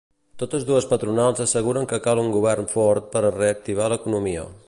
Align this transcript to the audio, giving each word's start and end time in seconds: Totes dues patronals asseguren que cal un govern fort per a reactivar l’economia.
Totes 0.43 0.63
dues 0.69 0.87
patronals 0.93 1.43
asseguren 1.45 1.85
que 1.91 2.01
cal 2.07 2.21
un 2.23 2.31
govern 2.37 2.71
fort 2.73 3.13
per 3.17 3.25
a 3.27 3.33
reactivar 3.39 3.93
l’economia. 3.95 4.51